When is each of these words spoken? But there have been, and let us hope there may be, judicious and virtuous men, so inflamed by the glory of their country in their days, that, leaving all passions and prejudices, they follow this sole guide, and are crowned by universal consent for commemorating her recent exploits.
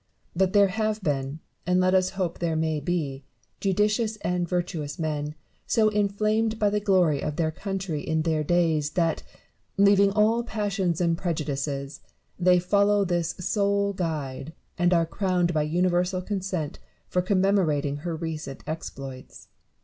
But 0.35 0.53
there 0.53 0.69
have 0.69 1.03
been, 1.03 1.41
and 1.67 1.79
let 1.79 1.93
us 1.93 2.09
hope 2.17 2.39
there 2.39 2.55
may 2.55 2.79
be, 2.79 3.23
judicious 3.59 4.17
and 4.21 4.49
virtuous 4.49 4.97
men, 4.97 5.35
so 5.67 5.89
inflamed 5.89 6.57
by 6.57 6.71
the 6.71 6.79
glory 6.79 7.21
of 7.21 7.35
their 7.35 7.51
country 7.51 8.01
in 8.01 8.23
their 8.23 8.43
days, 8.43 8.89
that, 8.97 9.21
leaving 9.77 10.09
all 10.11 10.41
passions 10.43 11.01
and 11.01 11.15
prejudices, 11.15 12.01
they 12.39 12.57
follow 12.57 13.05
this 13.05 13.35
sole 13.39 13.93
guide, 13.93 14.53
and 14.75 14.91
are 14.91 15.05
crowned 15.05 15.53
by 15.53 15.61
universal 15.61 16.23
consent 16.23 16.79
for 17.07 17.21
commemorating 17.21 17.97
her 17.97 18.15
recent 18.15 18.63
exploits. 18.65 19.49